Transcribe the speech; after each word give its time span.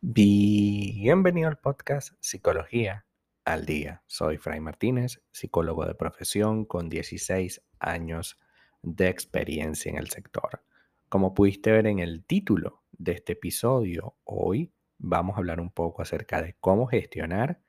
Bienvenido 0.00 1.48
al 1.48 1.58
podcast 1.58 2.14
Psicología 2.20 3.06
al 3.44 3.64
Día. 3.64 4.02
Soy 4.06 4.38
Fray 4.38 4.60
Martínez, 4.60 5.22
psicólogo 5.30 5.86
de 5.86 5.94
profesión 5.94 6.64
con 6.64 6.88
16 6.88 7.62
años 7.78 8.38
de 8.82 9.08
experiencia 9.08 9.90
en 9.90 9.98
el 9.98 10.10
sector. 10.10 10.64
Como 11.08 11.32
pudiste 11.32 11.70
ver 11.70 11.86
en 11.86 12.00
el 12.00 12.24
título 12.24 12.82
de 12.92 13.12
este 13.12 13.34
episodio, 13.34 14.16
hoy 14.24 14.72
vamos 14.98 15.36
a 15.36 15.38
hablar 15.38 15.60
un 15.60 15.70
poco 15.70 16.02
acerca 16.02 16.42
de 16.42 16.56
cómo 16.60 16.86
gestionar 16.86 17.60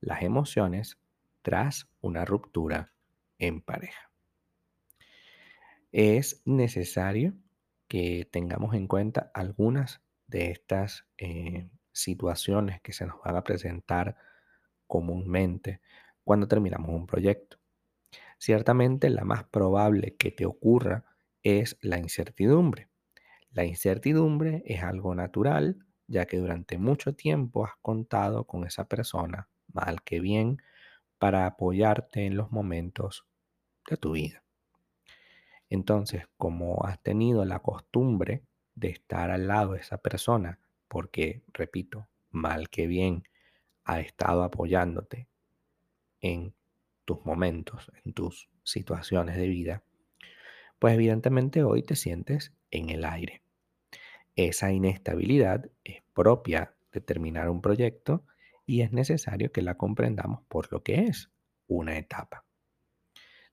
las 0.00 0.22
emociones 0.22 1.00
tras 1.42 1.88
una 2.00 2.24
ruptura 2.24 2.92
en 3.38 3.60
pareja. 3.60 4.13
Es 5.96 6.42
necesario 6.44 7.34
que 7.86 8.28
tengamos 8.28 8.74
en 8.74 8.88
cuenta 8.88 9.30
algunas 9.32 10.02
de 10.26 10.50
estas 10.50 11.06
eh, 11.18 11.68
situaciones 11.92 12.80
que 12.80 12.92
se 12.92 13.06
nos 13.06 13.22
van 13.24 13.36
a 13.36 13.44
presentar 13.44 14.16
comúnmente 14.88 15.80
cuando 16.24 16.48
terminamos 16.48 16.90
un 16.90 17.06
proyecto. 17.06 17.58
Ciertamente 18.38 19.08
la 19.08 19.22
más 19.22 19.44
probable 19.44 20.16
que 20.16 20.32
te 20.32 20.46
ocurra 20.46 21.04
es 21.44 21.78
la 21.80 22.00
incertidumbre. 22.00 22.88
La 23.52 23.64
incertidumbre 23.64 24.64
es 24.66 24.82
algo 24.82 25.14
natural, 25.14 25.86
ya 26.08 26.26
que 26.26 26.38
durante 26.38 26.76
mucho 26.76 27.14
tiempo 27.14 27.66
has 27.66 27.76
contado 27.82 28.48
con 28.48 28.66
esa 28.66 28.88
persona, 28.88 29.48
mal 29.72 30.02
que 30.02 30.18
bien, 30.18 30.60
para 31.18 31.46
apoyarte 31.46 32.26
en 32.26 32.36
los 32.36 32.50
momentos 32.50 33.28
de 33.88 33.96
tu 33.96 34.10
vida. 34.10 34.43
Entonces, 35.74 36.28
como 36.36 36.84
has 36.84 37.02
tenido 37.02 37.44
la 37.44 37.58
costumbre 37.58 38.44
de 38.76 38.88
estar 38.90 39.32
al 39.32 39.48
lado 39.48 39.72
de 39.72 39.80
esa 39.80 39.98
persona 39.98 40.60
porque, 40.86 41.42
repito, 41.52 42.08
mal 42.30 42.70
que 42.70 42.86
bien, 42.86 43.24
ha 43.84 43.98
estado 43.98 44.44
apoyándote 44.44 45.26
en 46.20 46.54
tus 47.04 47.24
momentos, 47.26 47.90
en 48.04 48.12
tus 48.12 48.48
situaciones 48.62 49.36
de 49.36 49.48
vida, 49.48 49.82
pues 50.78 50.94
evidentemente 50.94 51.64
hoy 51.64 51.82
te 51.82 51.96
sientes 51.96 52.52
en 52.70 52.90
el 52.90 53.04
aire. 53.04 53.42
Esa 54.36 54.72
inestabilidad 54.72 55.70
es 55.82 56.02
propia 56.12 56.76
de 56.92 57.00
terminar 57.00 57.50
un 57.50 57.60
proyecto 57.60 58.24
y 58.64 58.82
es 58.82 58.92
necesario 58.92 59.50
que 59.50 59.62
la 59.62 59.76
comprendamos 59.76 60.42
por 60.46 60.70
lo 60.72 60.84
que 60.84 61.06
es 61.06 61.30
una 61.66 61.98
etapa. 61.98 62.44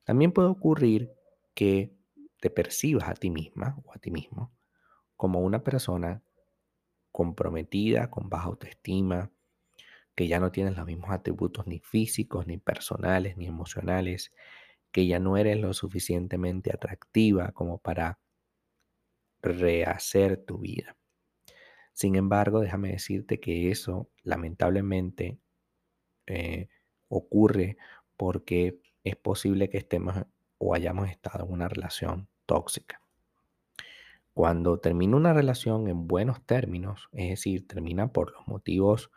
También 0.03 0.31
puede 0.31 0.49
ocurrir 0.49 1.11
que 1.55 1.99
te 2.41 2.49
percibas 2.49 3.07
a 3.07 3.13
ti 3.13 3.29
misma 3.29 3.77
o 3.85 3.93
a 3.93 3.99
ti 3.99 4.11
mismo 4.11 4.51
como 5.15 5.41
una 5.41 5.63
persona 5.63 6.23
comprometida, 7.11 8.09
con 8.09 8.27
baja 8.27 8.47
autoestima, 8.47 9.31
que 10.15 10.27
ya 10.27 10.39
no 10.39 10.51
tienes 10.51 10.75
los 10.75 10.87
mismos 10.87 11.11
atributos 11.11 11.67
ni 11.67 11.77
físicos, 11.77 12.47
ni 12.47 12.57
personales, 12.57 13.37
ni 13.37 13.45
emocionales, 13.45 14.33
que 14.91 15.05
ya 15.05 15.19
no 15.19 15.37
eres 15.37 15.59
lo 15.59 15.75
suficientemente 15.75 16.73
atractiva 16.73 17.51
como 17.51 17.77
para 17.77 18.19
rehacer 19.43 20.37
tu 20.43 20.57
vida. 20.57 20.97
Sin 21.93 22.15
embargo, 22.15 22.59
déjame 22.59 22.89
decirte 22.89 23.39
que 23.39 23.69
eso 23.69 24.09
lamentablemente 24.23 25.37
eh, 26.25 26.67
ocurre 27.09 27.77
porque 28.17 28.79
es 29.03 29.15
posible 29.17 29.69
que 29.69 29.77
estemos 29.77 30.15
o 30.57 30.73
hayamos 30.73 31.11
estado 31.11 31.45
en 31.45 31.51
una 31.51 31.67
relación 31.67 32.30
tóxica. 32.51 33.01
Cuando 34.33 34.77
termina 34.77 35.15
una 35.15 35.33
relación 35.33 35.87
en 35.87 36.05
buenos 36.05 36.45
términos, 36.45 37.07
es 37.13 37.29
decir, 37.29 37.65
termina 37.65 38.11
por 38.11 38.33
los 38.33 38.45
motivos 38.45 39.09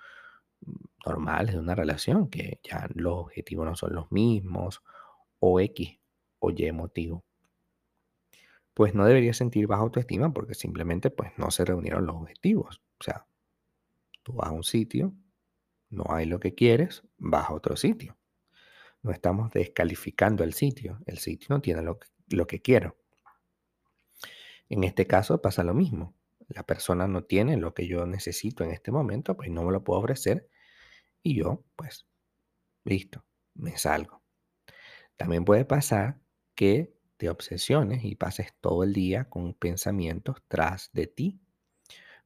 mm, 0.61 0.73
normales 1.05 1.55
de 1.55 1.61
una 1.61 1.75
relación, 1.75 2.31
que 2.31 2.61
ya 2.63 2.89
los 2.95 3.15
objetivos 3.15 3.67
no 3.67 3.75
son 3.75 3.93
los 3.93 4.13
mismos, 4.13 4.85
o 5.41 5.59
X 5.59 5.99
o 6.39 6.53
Y 6.53 6.71
motivo, 6.71 7.25
pues 8.73 8.95
no 8.95 9.05
debería 9.05 9.35
sentir 9.35 9.67
baja 9.67 9.83
autoestima 9.83 10.33
porque 10.33 10.55
simplemente 10.55 11.11
pues 11.11 11.33
no 11.37 11.51
se 11.51 11.65
reunieron 11.65 12.07
los 12.07 12.15
objetivos. 12.15 12.83
O 13.01 13.03
sea, 13.03 13.27
tú 14.23 14.35
vas 14.35 14.51
a 14.51 14.53
un 14.53 14.63
sitio, 14.63 15.13
no 15.91 16.05
hay 16.09 16.27
lo 16.27 16.39
que 16.39 16.55
quieres, 16.55 17.03
vas 17.19 17.51
a 17.51 17.55
otro 17.55 17.77
sitio. 17.77 18.17
No 19.03 19.11
estamos 19.11 19.51
descalificando 19.51 20.45
el 20.45 20.53
sitio, 20.53 21.01
el 21.07 21.19
sitio 21.19 21.49
no 21.51 21.61
tiene 21.61 21.83
lo 21.83 21.99
lo 22.29 22.47
que 22.47 22.61
quiero. 22.61 22.97
En 24.69 24.85
este 24.85 25.07
caso 25.07 25.41
pasa 25.41 25.65
lo 25.65 25.75
mismo. 25.75 26.15
La 26.49 26.65
persona 26.65 27.09
no 27.09 27.25
tiene 27.25 27.57
lo 27.57 27.75
que 27.75 27.87
yo 27.87 28.07
necesito 28.07 28.65
en 28.65 28.71
este 28.71 28.93
momento, 28.93 29.37
pues 29.37 29.51
no 29.51 29.63
me 29.65 29.73
lo 29.73 29.85
puedo 29.85 30.01
ofrecer 30.01 30.49
y 31.23 31.37
yo, 31.37 31.65
pues, 31.77 32.07
listo, 32.85 33.25
me 33.55 33.77
salgo. 33.79 34.23
También 35.17 35.45
puede 35.45 35.65
pasar 35.65 36.21
que 36.55 36.95
te 37.17 37.31
obsesiones 37.31 38.05
y 38.05 38.17
pases 38.17 38.55
todo 38.61 38.85
el 38.85 38.93
día 38.93 39.29
con 39.31 39.55
pensamientos 39.55 40.43
tras 40.49 40.91
de 40.93 41.07
ti, 41.07 41.41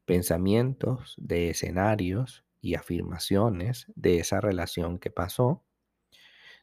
pensamientos 0.04 1.14
de 1.18 1.50
escenarios 1.50 2.44
y 2.60 2.74
afirmaciones 2.74 3.86
de 3.94 4.18
esa 4.18 4.40
relación 4.40 4.98
que 4.98 5.10
pasó, 5.10 5.64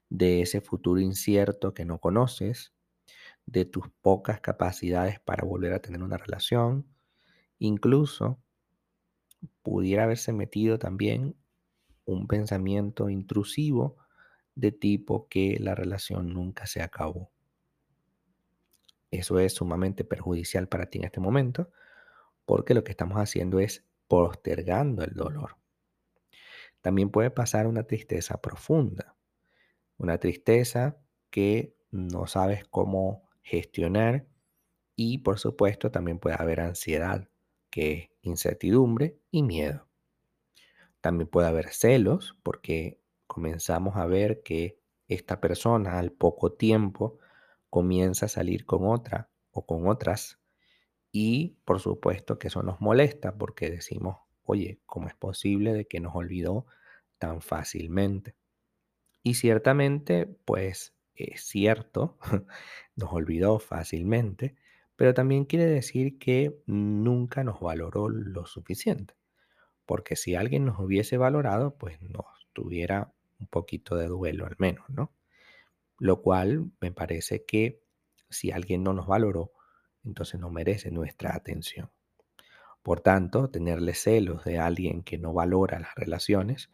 de 0.10 0.42
ese 0.42 0.62
futuro 0.62 1.00
incierto 1.00 1.74
que 1.74 1.86
no 1.86 2.00
conoces, 2.00 2.75
de 3.46 3.66
tus 3.66 3.90
pocas 4.02 4.42
capacidades 4.42 5.20
para 5.20 5.46
volver 5.46 5.74
a 5.74 5.80
tener 5.80 6.04
una 6.04 6.18
relación. 6.18 6.86
Incluso 7.60 8.40
pudiera 9.62 10.04
haberse 10.04 10.34
metido 10.34 10.80
también 10.80 11.36
un 12.06 12.28
pensamiento 12.28 13.10
intrusivo 13.10 13.98
de 14.56 14.72
tipo 14.72 15.28
que 15.28 15.58
la 15.60 15.76
relación 15.76 16.34
nunca 16.34 16.66
se 16.66 16.82
acabó. 16.82 17.32
Eso 19.12 19.40
es 19.40 19.54
sumamente 19.54 20.04
perjudicial 20.04 20.68
para 20.68 20.88
ti 20.88 21.00
en 21.00 21.06
este 21.06 21.20
momento 21.20 21.70
porque 22.46 22.74
lo 22.74 22.84
que 22.84 22.92
estamos 22.92 23.18
haciendo 23.18 23.60
es 23.60 23.86
postergando 24.08 25.04
el 25.04 25.14
dolor. 25.14 25.58
También 26.82 27.10
puede 27.10 27.32
pasar 27.32 27.66
una 27.66 27.84
tristeza 27.84 28.42
profunda, 28.42 29.16
una 29.98 30.20
tristeza 30.20 30.98
que 31.32 31.76
no 31.92 32.28
sabes 32.28 32.66
cómo 32.68 33.25
gestionar 33.46 34.26
y 34.96 35.20
por 35.20 35.40
supuesto 35.40 35.92
también 35.92 36.20
puede 36.20 36.36
haber 36.38 36.60
ansiedad, 36.60 37.30
que 37.70 37.92
es 37.92 38.10
incertidumbre 38.22 39.20
y 39.30 39.44
miedo. 39.44 39.88
También 41.00 41.30
puede 41.30 41.48
haber 41.48 41.70
celos 41.70 42.36
porque 42.42 43.00
comenzamos 43.28 43.98
a 43.98 44.08
ver 44.08 44.42
que 44.42 44.80
esta 45.08 45.40
persona 45.40 46.00
al 46.00 46.12
poco 46.12 46.54
tiempo 46.54 47.20
comienza 47.70 48.26
a 48.26 48.30
salir 48.30 48.66
con 48.66 48.88
otra 48.88 49.30
o 49.52 49.66
con 49.68 49.88
otras 49.88 50.40
y 51.12 51.58
por 51.66 51.80
supuesto 51.80 52.40
que 52.40 52.48
eso 52.48 52.64
nos 52.64 52.82
molesta 52.82 53.38
porque 53.38 53.70
decimos, 53.70 54.18
oye, 54.44 54.80
¿cómo 54.88 55.08
es 55.08 55.16
posible 55.16 55.74
de 55.74 55.86
que 55.86 56.00
nos 56.00 56.16
olvidó 56.16 56.66
tan 57.20 57.42
fácilmente? 57.42 58.36
Y 59.22 59.36
ciertamente, 59.36 60.26
pues 60.26 60.95
es 61.18 61.42
cierto, 61.44 62.18
nos 62.96 63.14
olvidó 63.14 63.60
fácilmente, 63.60 64.56
pero 64.96 65.14
también 65.14 65.46
quiere 65.46 65.66
decir 65.66 66.18
que 66.20 66.62
nunca 66.66 67.44
nos 67.44 67.60
valoró 67.60 68.10
lo 68.10 68.46
suficiente. 68.46 69.16
Porque 69.86 70.16
si 70.16 70.36
alguien 70.36 70.66
nos 70.66 70.80
hubiese 70.80 71.18
valorado, 71.18 71.78
pues 71.78 72.02
nos 72.02 72.26
tuviera 72.54 73.14
un 73.40 73.48
poquito 73.48 73.96
de 73.96 74.08
duelo 74.08 74.46
al 74.46 74.56
menos, 74.58 74.90
¿no? 74.90 75.12
Lo 76.00 76.22
cual 76.22 76.72
me 76.82 76.92
parece 76.92 77.46
que 77.46 77.84
si 78.30 78.52
alguien 78.52 78.84
no 78.84 78.94
nos 78.94 79.08
valoró, 79.08 79.52
entonces 80.04 80.40
no 80.40 80.50
merece 80.50 80.92
nuestra 80.92 81.36
atención. 81.36 81.92
Por 82.84 83.02
tanto, 83.02 83.50
tenerle 83.50 83.94
celos 83.94 84.44
de 84.44 84.60
alguien 84.60 85.04
que 85.04 85.18
no 85.18 85.34
valora 85.34 85.80
las 85.80 85.96
relaciones 85.96 86.70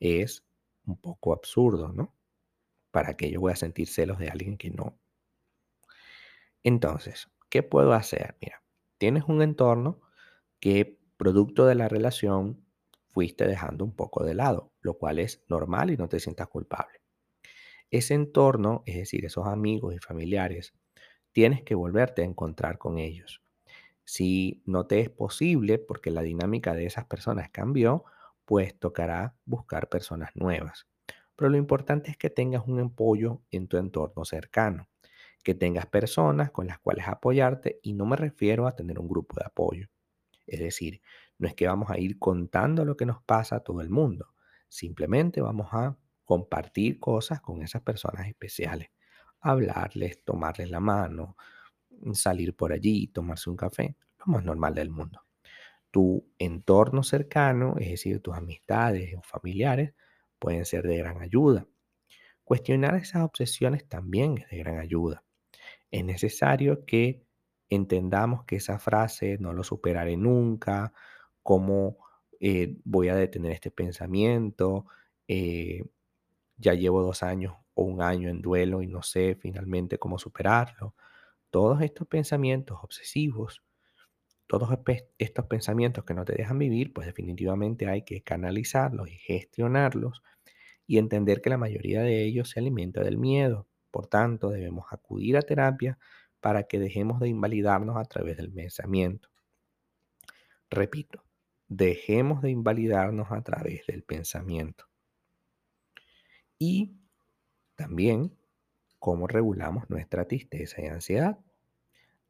es 0.00 0.44
un 0.86 0.96
poco 0.96 1.32
absurdo, 1.32 1.92
¿no? 1.92 2.14
¿Para 2.96 3.14
qué 3.18 3.30
yo 3.30 3.40
voy 3.42 3.52
a 3.52 3.56
sentir 3.56 3.88
celos 3.88 4.18
de 4.18 4.30
alguien 4.30 4.56
que 4.56 4.70
no? 4.70 4.98
Entonces, 6.62 7.28
¿qué 7.50 7.62
puedo 7.62 7.92
hacer? 7.92 8.36
Mira, 8.40 8.62
tienes 8.98 9.24
un 9.28 9.42
entorno 9.42 10.00
que 10.60 10.98
producto 11.16 11.66
de 11.66 11.74
la 11.74 11.88
relación 11.88 12.64
fuiste 13.10 13.46
dejando 13.46 13.84
un 13.84 13.94
poco 13.94 14.24
de 14.24 14.34
lado, 14.34 14.72
lo 14.80 14.94
cual 14.98 15.18
es 15.18 15.44
normal 15.48 15.90
y 15.90 15.96
no 15.96 16.08
te 16.08 16.20
sientas 16.20 16.48
culpable. 16.48 17.00
Ese 17.90 18.14
entorno, 18.14 18.82
es 18.86 18.96
decir, 18.96 19.24
esos 19.26 19.46
amigos 19.46 19.94
y 19.94 19.98
familiares, 19.98 20.74
tienes 21.32 21.62
que 21.62 21.74
volverte 21.74 22.22
a 22.22 22.26
encontrar 22.26 22.78
con 22.78 22.98
ellos. 22.98 23.42
Si 24.04 24.62
no 24.66 24.86
te 24.86 25.00
es 25.00 25.10
posible 25.10 25.78
porque 25.78 26.10
la 26.10 26.22
dinámica 26.22 26.74
de 26.74 26.86
esas 26.86 27.06
personas 27.06 27.50
cambió, 27.50 28.04
pues 28.46 28.78
tocará 28.78 29.36
buscar 29.46 29.88
personas 29.88 30.30
nuevas. 30.36 30.86
Pero 31.36 31.50
lo 31.50 31.56
importante 31.56 32.10
es 32.10 32.16
que 32.16 32.30
tengas 32.30 32.66
un 32.66 32.80
apoyo 32.80 33.42
en 33.50 33.68
tu 33.68 33.76
entorno 33.76 34.24
cercano, 34.24 34.88
que 35.44 35.54
tengas 35.54 35.86
personas 35.86 36.50
con 36.50 36.66
las 36.66 36.78
cuales 36.78 37.08
apoyarte 37.08 37.80
y 37.82 37.94
no 37.94 38.06
me 38.06 38.16
refiero 38.16 38.66
a 38.66 38.74
tener 38.74 38.98
un 38.98 39.08
grupo 39.08 39.36
de 39.38 39.46
apoyo. 39.46 39.88
Es 40.46 40.60
decir, 40.60 41.02
no 41.38 41.48
es 41.48 41.54
que 41.54 41.66
vamos 41.66 41.90
a 41.90 41.98
ir 41.98 42.18
contando 42.18 42.84
lo 42.84 42.96
que 42.96 43.06
nos 43.06 43.22
pasa 43.22 43.56
a 43.56 43.60
todo 43.60 43.80
el 43.80 43.90
mundo, 43.90 44.34
simplemente 44.68 45.40
vamos 45.40 45.68
a 45.72 45.96
compartir 46.24 46.98
cosas 46.98 47.40
con 47.40 47.62
esas 47.62 47.82
personas 47.82 48.26
especiales, 48.26 48.90
hablarles, 49.40 50.24
tomarles 50.24 50.70
la 50.70 50.80
mano, 50.80 51.36
salir 52.12 52.54
por 52.56 52.72
allí, 52.72 53.08
tomarse 53.08 53.50
un 53.50 53.56
café, 53.56 53.96
lo 54.18 54.26
más 54.32 54.44
normal 54.44 54.74
del 54.74 54.90
mundo. 54.90 55.22
Tu 55.90 56.26
entorno 56.38 57.02
cercano, 57.02 57.76
es 57.78 57.90
decir, 57.90 58.20
tus 58.20 58.36
amistades 58.36 59.14
o 59.16 59.22
familiares, 59.22 59.94
pueden 60.38 60.64
ser 60.64 60.84
de 60.86 60.98
gran 60.98 61.20
ayuda. 61.22 61.66
Cuestionar 62.44 62.94
esas 62.96 63.22
obsesiones 63.22 63.88
también 63.88 64.38
es 64.38 64.48
de 64.50 64.58
gran 64.58 64.78
ayuda. 64.78 65.24
Es 65.90 66.04
necesario 66.04 66.84
que 66.86 67.24
entendamos 67.68 68.44
que 68.44 68.56
esa 68.56 68.78
frase 68.78 69.38
no 69.38 69.52
lo 69.52 69.64
superaré 69.64 70.16
nunca, 70.16 70.92
cómo 71.42 71.98
eh, 72.40 72.76
voy 72.84 73.08
a 73.08 73.16
detener 73.16 73.52
este 73.52 73.70
pensamiento, 73.70 74.86
eh, 75.28 75.82
ya 76.56 76.74
llevo 76.74 77.02
dos 77.02 77.22
años 77.22 77.54
o 77.74 77.84
un 77.84 78.02
año 78.02 78.28
en 78.28 78.42
duelo 78.42 78.82
y 78.82 78.86
no 78.86 79.02
sé 79.02 79.36
finalmente 79.40 79.98
cómo 79.98 80.18
superarlo. 80.18 80.94
Todos 81.50 81.82
estos 81.82 82.06
pensamientos 82.08 82.78
obsesivos, 82.82 83.62
todos 84.46 84.70
estos 85.18 85.46
pensamientos 85.46 86.04
que 86.04 86.14
no 86.14 86.24
te 86.24 86.34
dejan 86.34 86.58
vivir, 86.58 86.92
pues 86.92 87.06
definitivamente 87.06 87.88
hay 87.88 88.02
que 88.02 88.22
canalizarlos 88.22 89.08
y 89.08 89.16
gestionarlos 89.16 90.22
y 90.86 90.98
entender 90.98 91.40
que 91.40 91.50
la 91.50 91.58
mayoría 91.58 92.02
de 92.02 92.24
ellos 92.24 92.50
se 92.50 92.60
alimenta 92.60 93.02
del 93.02 93.18
miedo. 93.18 93.66
Por 93.90 94.06
tanto, 94.06 94.50
debemos 94.50 94.86
acudir 94.90 95.36
a 95.36 95.42
terapia 95.42 95.98
para 96.40 96.64
que 96.64 96.78
dejemos 96.78 97.18
de 97.20 97.28
invalidarnos 97.28 97.96
a 97.96 98.04
través 98.04 98.36
del 98.36 98.52
pensamiento. 98.52 99.28
Repito, 100.70 101.24
dejemos 101.68 102.42
de 102.42 102.50
invalidarnos 102.50 103.32
a 103.32 103.42
través 103.42 103.86
del 103.86 104.02
pensamiento. 104.04 104.84
Y 106.58 106.96
también 107.74 108.36
cómo 108.98 109.26
regulamos 109.26 109.90
nuestra 109.90 110.26
tristeza 110.26 110.80
y 110.82 110.86
ansiedad. 110.86 111.38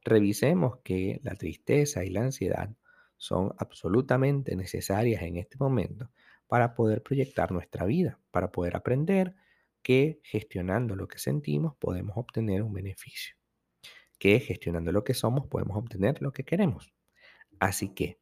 Revisemos 0.06 0.78
que 0.84 1.20
la 1.24 1.34
tristeza 1.34 2.04
y 2.04 2.10
la 2.10 2.20
ansiedad 2.20 2.70
son 3.16 3.52
absolutamente 3.58 4.54
necesarias 4.54 5.20
en 5.22 5.36
este 5.36 5.56
momento 5.58 6.08
para 6.46 6.76
poder 6.76 7.02
proyectar 7.02 7.50
nuestra 7.50 7.84
vida, 7.86 8.20
para 8.30 8.52
poder 8.52 8.76
aprender 8.76 9.34
que 9.82 10.20
gestionando 10.22 10.94
lo 10.94 11.08
que 11.08 11.18
sentimos 11.18 11.74
podemos 11.74 12.16
obtener 12.16 12.62
un 12.62 12.72
beneficio, 12.72 13.34
que 14.16 14.38
gestionando 14.38 14.92
lo 14.92 15.02
que 15.02 15.12
somos 15.12 15.48
podemos 15.48 15.76
obtener 15.76 16.22
lo 16.22 16.32
que 16.32 16.44
queremos. 16.44 16.94
Así 17.58 17.88
que 17.88 18.20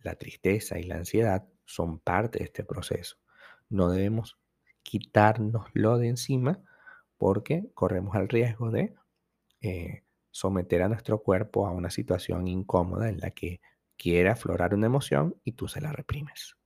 la 0.00 0.16
tristeza 0.16 0.80
y 0.80 0.82
la 0.82 0.96
ansiedad 0.96 1.46
son 1.64 2.00
parte 2.00 2.40
de 2.40 2.46
este 2.46 2.64
proceso. 2.64 3.18
No 3.68 3.88
debemos 3.88 4.36
quitárnoslo 4.82 5.96
de 5.98 6.08
encima 6.08 6.60
porque 7.18 7.70
corremos 7.74 8.16
el 8.16 8.28
riesgo 8.28 8.72
de 8.72 8.96
eh, 9.60 10.02
someter 10.30 10.82
a 10.82 10.88
nuestro 10.88 11.22
cuerpo 11.22 11.66
a 11.66 11.72
una 11.72 11.90
situación 11.90 12.48
incómoda 12.48 13.08
en 13.08 13.18
la 13.18 13.30
que 13.30 13.60
quiere 13.96 14.28
aflorar 14.30 14.74
una 14.74 14.86
emoción 14.86 15.36
y 15.44 15.52
tú 15.52 15.68
se 15.68 15.80
la 15.80 15.92
reprimes. 15.92 16.56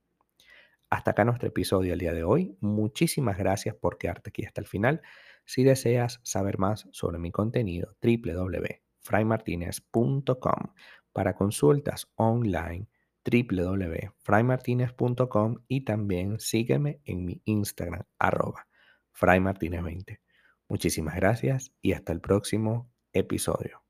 Hasta 0.89 1.11
acá 1.11 1.23
nuestro 1.25 1.49
episodio 1.49 1.93
el 1.93 1.99
día 1.99 2.13
de 2.13 2.23
hoy. 2.23 2.57
Muchísimas 2.61 3.37
gracias 3.37 3.75
por 3.75 3.97
quedarte 3.97 4.29
aquí 4.29 4.45
hasta 4.45 4.61
el 4.61 4.67
final. 4.67 5.01
Si 5.43 5.63
deseas 5.63 6.21
saber 6.23 6.57
más 6.57 6.87
sobre 6.91 7.19
mi 7.19 7.31
contenido, 7.31 7.97
www.fraymartinez.com. 8.01 10.73
Para 11.11 11.35
consultas 11.35 12.09
online, 12.15 12.87
www.fraymartinez.com 13.25 15.57
y 15.67 15.81
también 15.81 16.39
sígueme 16.39 17.01
en 17.05 17.25
mi 17.25 17.41
Instagram, 17.45 18.03
arroba 18.19 18.67
fraymartinez20. 19.13 20.19
Muchísimas 20.67 21.15
gracias 21.15 21.73
y 21.81 21.93
hasta 21.93 22.11
el 22.11 22.21
próximo 22.21 22.91
episodio. 23.15 23.84